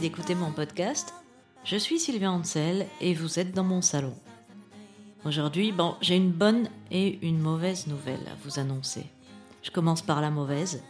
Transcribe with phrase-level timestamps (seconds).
[0.00, 1.14] D'écouter mon podcast.
[1.62, 4.12] Je suis Sylvia Ansel et vous êtes dans mon salon.
[5.24, 9.06] Aujourd'hui, bon, j'ai une bonne et une mauvaise nouvelle à vous annoncer.
[9.62, 10.82] Je commence par la mauvaise.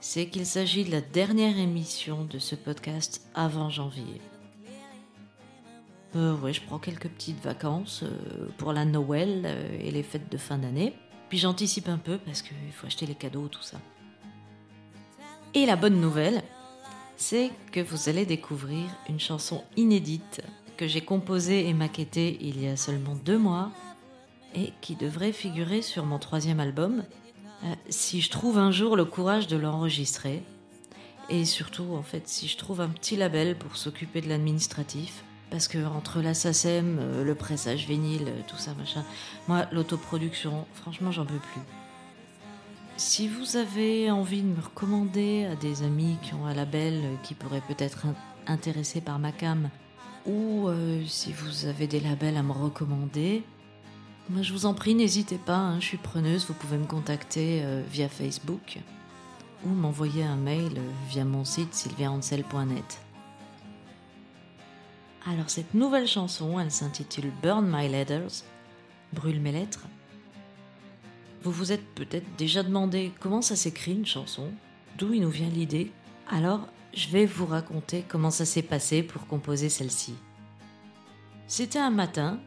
[0.00, 4.20] C'est qu'il s'agit de la dernière émission de ce podcast avant janvier.
[6.16, 10.32] Euh, ouais, je prends quelques petites vacances euh, pour la Noël euh, et les fêtes
[10.32, 10.94] de fin d'année.
[11.28, 13.78] Puis j'anticipe un peu parce qu'il faut acheter les cadeaux, tout ça.
[15.54, 16.42] Et la bonne nouvelle,
[17.22, 20.40] c'est que vous allez découvrir une chanson inédite
[20.76, 23.70] que j'ai composée et maquettée il y a seulement deux mois
[24.56, 27.04] et qui devrait figurer sur mon troisième album
[27.88, 30.42] si je trouve un jour le courage de l'enregistrer
[31.30, 35.68] et surtout en fait si je trouve un petit label pour s'occuper de l'administratif parce
[35.68, 39.04] que entre la SACEM, euh, le pressage vinyle, euh, tout ça, machin,
[39.48, 41.60] moi, l'autoproduction, franchement, j'en peux plus.
[43.04, 47.16] Si vous avez envie de me recommander à des amis qui ont un label euh,
[47.24, 48.06] qui pourrait peut-être
[48.46, 49.70] intéressés par ma cam,
[50.24, 50.68] ou
[51.08, 53.42] si vous avez des labels à me recommander,
[54.30, 57.64] moi, je vous en prie, n'hésitez pas, hein, je suis preneuse, vous pouvez me contacter
[57.90, 58.78] via Facebook
[59.66, 60.80] ou m'envoyer un mail
[61.10, 63.00] via mon site sylviaancel.net.
[65.26, 68.44] Alors cette nouvelle chanson, elle s'intitule Burn My Letters,
[69.12, 69.86] Brûle mes lettres.
[71.42, 74.52] Vous vous êtes peut-être déjà demandé comment ça s'écrit une chanson,
[74.96, 75.90] d'où il nous vient l'idée.
[76.30, 80.14] Alors je vais vous raconter comment ça s'est passé pour composer celle-ci.
[81.48, 82.38] C'était un matin,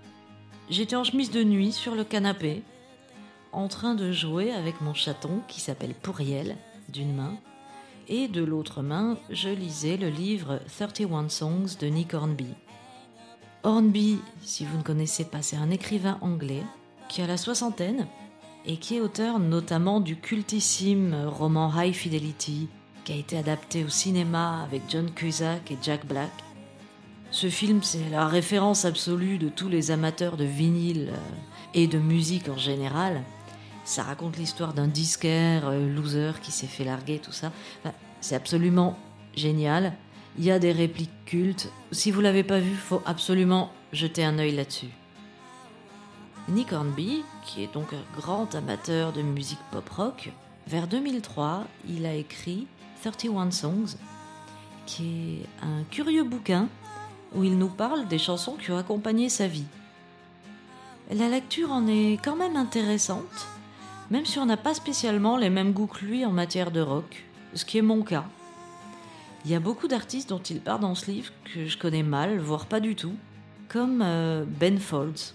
[0.69, 2.63] j'étais en chemise de nuit sur le canapé,
[3.51, 6.55] en train de jouer avec mon chaton qui s'appelle Pourriel,
[6.88, 7.38] d'une main,
[8.07, 12.53] et de l'autre main, je lisais le livre 31 Songs de Nick Hornby.
[13.63, 16.63] Hornby, si vous ne connaissez pas, c'est un écrivain anglais
[17.09, 18.07] qui a la soixantaine
[18.67, 22.67] et qui est auteur notamment du cultissime roman High Fidelity
[23.05, 26.31] qui a été adapté au cinéma avec John Cusack et Jack Black.
[27.29, 31.17] Ce film, c'est la référence absolue de tous les amateurs de vinyle euh,
[31.73, 33.21] et de musique en général.
[33.83, 37.51] Ça raconte l'histoire d'un disquaire euh, loser qui s'est fait larguer, tout ça.
[38.21, 38.97] c'est absolument
[39.35, 39.93] génial.
[40.39, 41.71] Il y a des répliques cultes.
[41.91, 44.89] Si vous l'avez pas vu, faut absolument jeter un œil là-dessus.
[46.47, 50.31] Nick Hornby, qui est donc un grand amateur de musique pop-rock,
[50.67, 52.67] vers 2003, il a écrit
[53.01, 53.97] 31 Songs,
[54.85, 56.67] qui est un curieux bouquin
[57.33, 59.66] où il nous parle des chansons qui ont accompagné sa vie.
[61.11, 63.47] La lecture en est quand même intéressante,
[64.12, 67.25] même si on n'a pas spécialement les mêmes goûts que lui en matière de rock,
[67.56, 68.25] ce qui est mon cas.
[69.45, 72.38] Il y a beaucoup d'artistes dont il parle dans ce livre que je connais mal,
[72.38, 73.16] voire pas du tout,
[73.67, 75.33] comme euh, Ben Folds.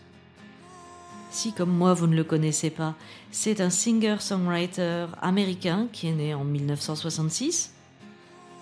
[1.30, 2.96] Si, comme moi, vous ne le connaissez pas,
[3.30, 7.72] c'est un singer-songwriter américain qui est né en 1966,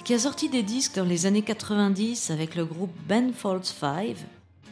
[0.05, 4.17] qui a sorti des disques dans les années 90 avec le groupe Ben Folds 5,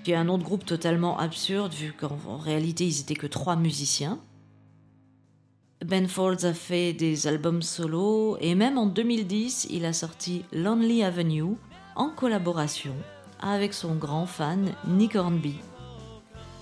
[0.05, 4.19] qui est un de groupe totalement absurde vu qu'en réalité ils étaient que trois musiciens.
[5.85, 11.03] Ben Folds a fait des albums solo et même en 2010, il a sorti Lonely
[11.03, 11.57] Avenue
[11.97, 12.95] en collaboration
[13.41, 15.57] avec son grand fan Nick Hornby,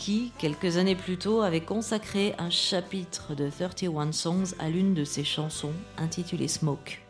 [0.05, 5.03] qui, quelques années plus tôt, avait consacré un chapitre de 31 Songs à l'une de
[5.03, 7.01] ses chansons intitulée Smoke.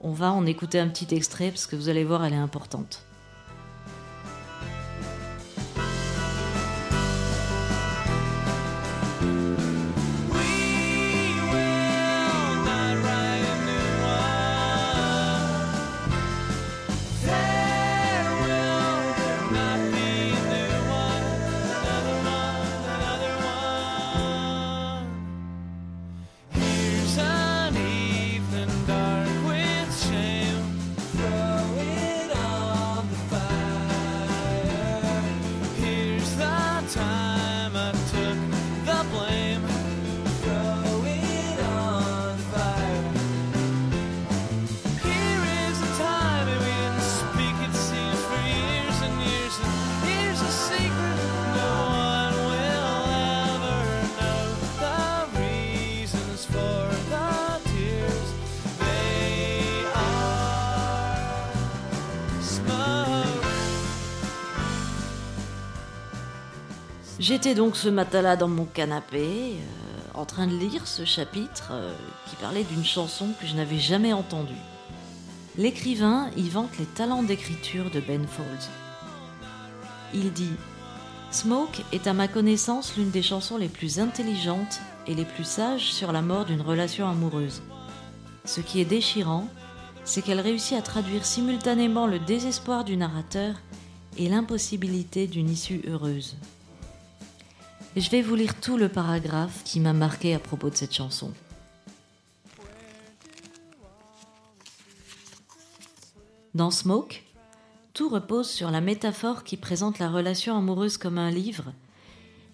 [0.00, 3.04] On va en écouter un petit extrait parce que vous allez voir, elle est importante.
[67.22, 71.94] J'étais donc ce matin-là dans mon canapé, euh, en train de lire ce chapitre euh,
[72.26, 74.58] qui parlait d'une chanson que je n'avais jamais entendue.
[75.56, 78.68] L'écrivain y vante les talents d'écriture de Ben Folds.
[80.12, 80.56] Il dit
[81.30, 85.92] Smoke est à ma connaissance l'une des chansons les plus intelligentes et les plus sages
[85.92, 87.62] sur la mort d'une relation amoureuse.
[88.44, 89.46] Ce qui est déchirant,
[90.02, 93.54] c'est qu'elle réussit à traduire simultanément le désespoir du narrateur
[94.18, 96.36] et l'impossibilité d'une issue heureuse.
[98.00, 101.30] Je vais vous lire tout le paragraphe qui m'a marqué à propos de cette chanson.
[106.54, 107.22] Dans Smoke,
[107.94, 111.72] tout repose sur la métaphore qui présente la relation amoureuse comme un livre,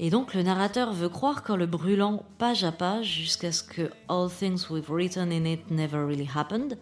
[0.01, 3.91] et donc le narrateur veut croire qu'en le brûlant page à page jusqu'à ce que
[4.09, 6.79] All things we've written in it never really happened,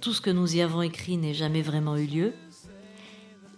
[0.00, 2.32] tout ce que nous y avons écrit n'ait jamais vraiment eu lieu,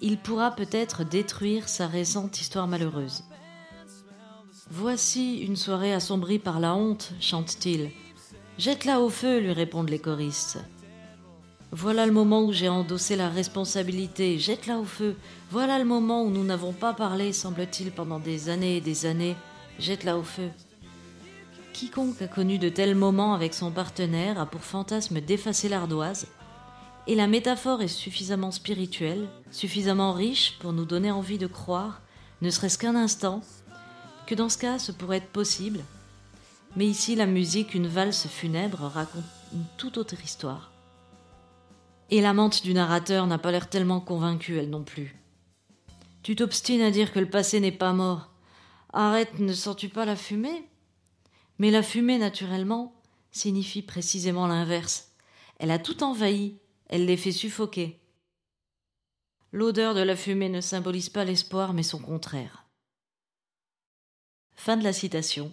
[0.00, 3.24] il pourra peut-être détruire sa récente histoire malheureuse.
[4.70, 7.90] Voici une soirée assombrie par la honte, chante-t-il.
[8.58, 10.58] Jette-la au feu, lui répondent les choristes.
[11.70, 15.16] Voilà le moment où j'ai endossé la responsabilité, jette-la au feu.
[15.50, 19.36] Voilà le moment où nous n'avons pas parlé, semble-t-il, pendant des années et des années,
[19.78, 20.50] jette-la au feu.
[21.72, 26.26] Quiconque a connu de tels moments avec son partenaire a pour fantasme d'effacer l'ardoise,
[27.06, 32.02] et la métaphore est suffisamment spirituelle, suffisamment riche pour nous donner envie de croire,
[32.42, 33.40] ne serait-ce qu'un instant,
[34.28, 35.82] que dans ce cas ce pourrait être possible.
[36.76, 40.70] Mais ici la musique, une valse funèbre, raconte une toute autre histoire.
[42.10, 45.16] Et l'amante du narrateur n'a pas l'air tellement convaincue, elle non plus.
[46.22, 48.30] Tu t'obstines à dire que le passé n'est pas mort.
[48.92, 50.68] Arrête, ne sens-tu pas la fumée?
[51.58, 55.12] Mais la fumée, naturellement, signifie précisément l'inverse.
[55.58, 56.58] Elle a tout envahi,
[56.88, 57.98] elle les fait suffoquer.
[59.52, 62.67] L'odeur de la fumée ne symbolise pas l'espoir, mais son contraire.
[64.58, 65.52] Fin de la citation.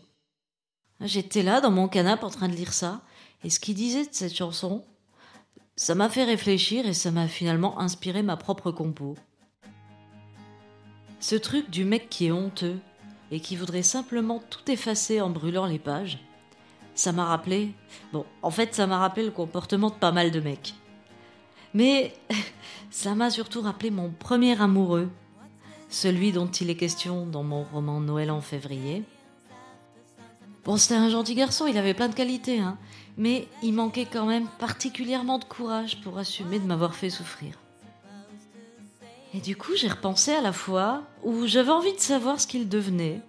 [1.00, 3.02] J'étais là dans mon canapé en train de lire ça,
[3.44, 4.84] et ce qu'il disait de cette chanson,
[5.76, 9.16] ça m'a fait réfléchir et ça m'a finalement inspiré ma propre compo.
[11.20, 12.80] Ce truc du mec qui est honteux
[13.30, 16.18] et qui voudrait simplement tout effacer en brûlant les pages,
[16.96, 17.74] ça m'a rappelé.
[18.12, 20.74] Bon, en fait, ça m'a rappelé le comportement de pas mal de mecs.
[21.76, 22.16] Mais
[22.90, 25.12] ça m'a surtout rappelé mon premier amoureux,
[25.90, 29.04] celui dont il est question dans mon roman Noël en février.
[30.64, 32.78] Bon, c'était un gentil garçon, il avait plein de qualités, hein,
[33.18, 37.60] mais il manquait quand même particulièrement de courage pour assumer de m'avoir fait souffrir.
[39.34, 42.70] Et du coup, j'ai repensé à la fois où j'avais envie de savoir ce qu'il
[42.70, 43.22] devenait,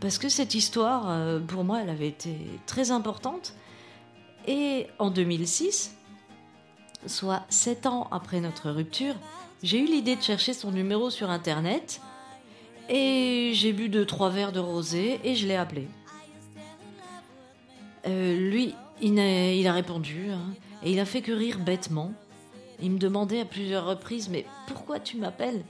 [0.00, 2.36] parce que cette histoire, euh, pour moi, elle avait été
[2.66, 3.54] très importante.
[4.46, 5.96] Et en 2006,
[7.06, 9.14] soit sept ans après notre rupture,
[9.62, 12.00] j'ai eu l'idée de chercher son numéro sur Internet,
[12.88, 15.88] et j'ai bu deux, trois verres de rosé, et je l'ai appelé.
[18.06, 22.12] Euh, lui, il a, il a répondu, hein, et il a fait que rire bêtement.
[22.80, 25.64] Il me demandait à plusieurs reprises Mais pourquoi tu m'appelles?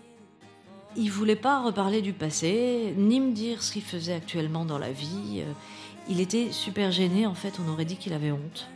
[0.97, 4.93] Il voulait pas reparler du passé, ni me dire ce qu'il faisait actuellement dans la
[4.93, 5.41] vie.
[5.41, 5.53] Euh,
[6.09, 8.69] il était super gêné, en fait, on aurait dit qu'il avait honte.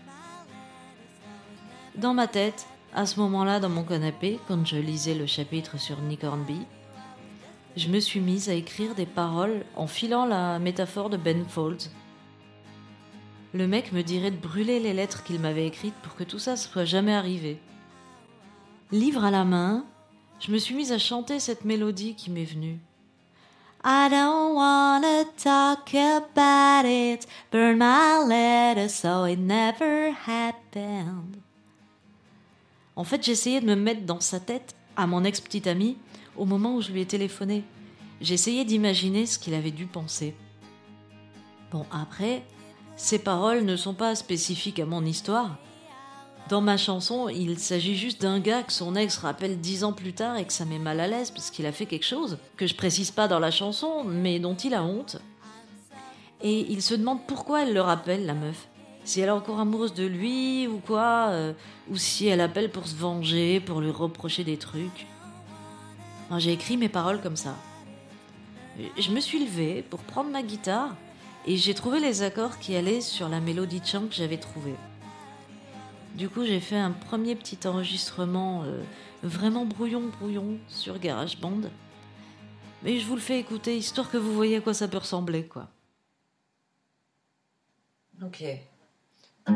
[1.97, 6.00] Dans ma tête, à ce moment-là, dans mon canapé, quand je lisais le chapitre sur
[6.00, 6.61] Nick Hornby,
[7.77, 11.91] je me suis mise à écrire des paroles en filant la métaphore de Ben Folds
[13.55, 16.52] le mec me dirait de brûler les lettres qu'il m'avait écrites pour que tout ça
[16.52, 17.61] ne soit jamais arrivé.
[18.90, 19.85] Livre à la main,
[20.40, 22.78] je me suis mise à chanter cette mélodie qui m'est venue.
[23.85, 31.43] I don't wanna talk about it, burn my letter so it never happened.
[32.96, 35.96] En fait, j'essayais de me mettre dans sa tête à mon ex-petite amie
[36.37, 37.64] au moment où je lui ai téléphoné.
[38.20, 40.34] J'essayais d'imaginer ce qu'il avait dû penser.
[41.70, 42.42] Bon, après,
[42.96, 45.56] ces paroles ne sont pas spécifiques à mon histoire.
[46.49, 50.12] Dans ma chanson, il s'agit juste d'un gars que son ex rappelle dix ans plus
[50.12, 52.66] tard et que ça met mal à l'aise parce qu'il a fait quelque chose que
[52.66, 55.18] je précise pas dans la chanson, mais dont il a honte.
[56.42, 58.66] Et il se demande pourquoi elle le rappelle, la meuf.
[59.04, 61.52] Si elle est encore amoureuse de lui ou quoi, euh,
[61.90, 65.06] ou si elle appelle pour se venger, pour lui reprocher des trucs.
[66.38, 67.54] J'ai écrit mes paroles comme ça.
[68.99, 70.94] Je me suis levée pour prendre ma guitare
[71.47, 74.76] et j'ai trouvé les accords qui allaient sur la mélodie chant que j'avais trouvée.
[76.14, 78.82] Du coup, j'ai fait un premier petit enregistrement euh,
[79.23, 81.62] vraiment brouillon brouillon sur GarageBand.
[82.82, 85.47] Mais je vous le fais écouter histoire que vous voyez à quoi ça peut ressembler,
[85.47, 85.68] quoi.
[88.23, 88.44] Ok.
[89.46, 89.52] I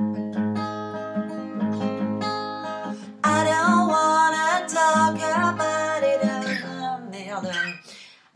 [3.25, 6.21] don't wanna talk about it.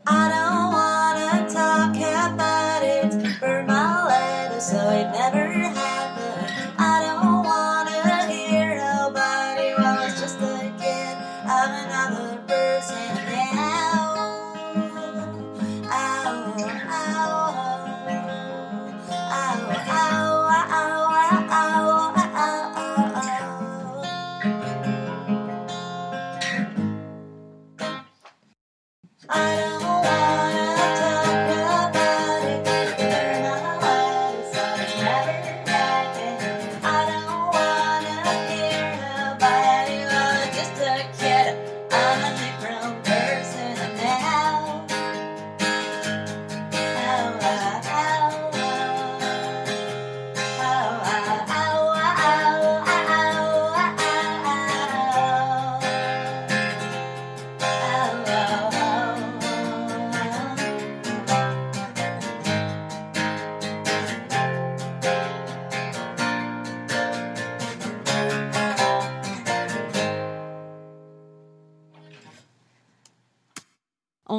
[0.07, 0.40] I don't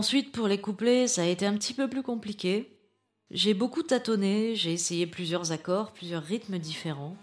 [0.03, 2.77] Ensuite, pour les couplets, ça a été un petit peu plus compliqué.
[3.31, 7.15] J'ai beaucoup tâtonné, j'ai essayé plusieurs accords, plusieurs rythmes différents.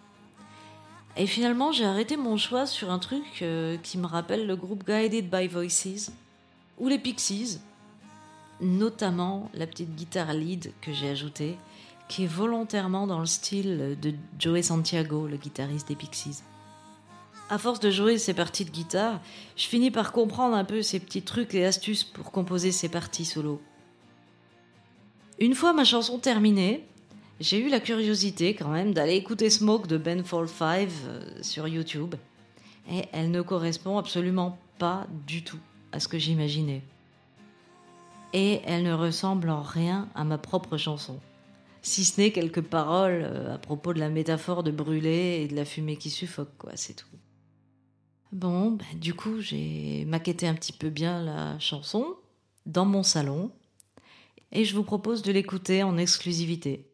[1.17, 4.85] Et finalement, j'ai arrêté mon choix sur un truc euh, qui me rappelle le groupe
[4.87, 6.09] Guided by Voices
[6.77, 7.59] ou les Pixies,
[8.61, 11.57] notamment la petite guitare lead que j'ai ajoutée,
[12.07, 16.43] qui est volontairement dans le style de Joey Santiago, le guitariste des Pixies.
[17.49, 19.19] À force de jouer ces parties de guitare,
[19.57, 23.25] je finis par comprendre un peu ces petits trucs et astuces pour composer ces parties
[23.25, 23.59] solo.
[25.39, 26.85] Une fois ma chanson terminée,
[27.39, 31.67] j'ai eu la curiosité quand même d'aller écouter Smoke de Ben Fall 5 euh, sur
[31.67, 32.15] YouTube.
[32.91, 35.59] Et elle ne correspond absolument pas du tout
[35.91, 36.83] à ce que j'imaginais.
[38.33, 41.19] Et elle ne ressemble en rien à ma propre chanson.
[41.81, 45.55] Si ce n'est quelques paroles euh, à propos de la métaphore de brûler et de
[45.55, 47.07] la fumée qui suffoque, quoi, c'est tout.
[48.31, 52.15] Bon, ben, du coup, j'ai maquetté un petit peu bien la chanson
[52.67, 53.51] dans mon salon
[54.51, 56.89] et je vous propose de l'écouter en exclusivité.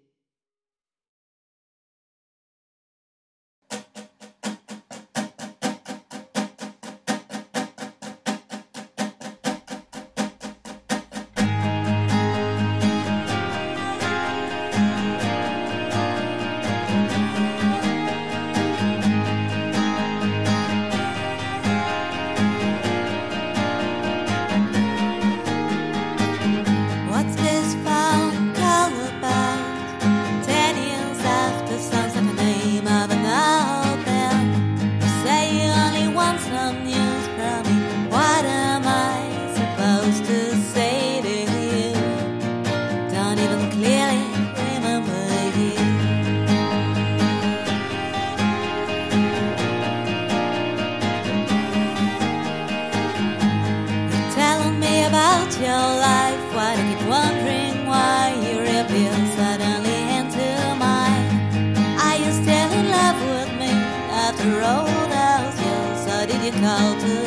[66.78, 67.25] childhood.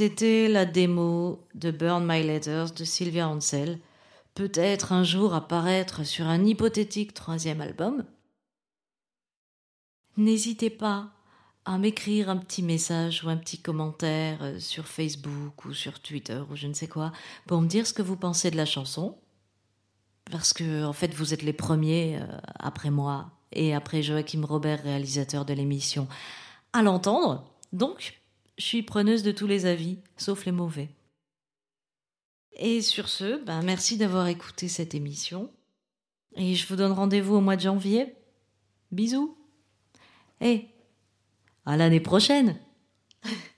[0.00, 3.78] C'était la démo de Burn My Letters de Sylvia Ansel,
[4.34, 8.06] peut-être un jour apparaître sur un hypothétique troisième album.
[10.16, 11.10] N'hésitez pas
[11.66, 16.40] à m'écrire un petit message ou un petit commentaire euh, sur Facebook ou sur Twitter
[16.50, 17.12] ou je ne sais quoi
[17.46, 19.18] pour me dire ce que vous pensez de la chanson.
[20.30, 24.82] Parce que, en fait, vous êtes les premiers, euh, après moi et après Joachim Robert,
[24.82, 26.08] réalisateur de l'émission,
[26.72, 27.44] à l'entendre.
[27.74, 28.19] Donc,
[28.60, 30.90] je suis preneuse de tous les avis, sauf les mauvais.
[32.52, 35.50] Et sur ce, ben merci d'avoir écouté cette émission.
[36.36, 38.14] Et je vous donne rendez-vous au mois de janvier.
[38.92, 39.34] Bisous.
[40.42, 40.68] Et
[41.64, 42.58] à l'année prochaine